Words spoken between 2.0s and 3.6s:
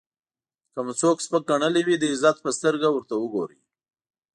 عزت په سترګه ورته وګورئ.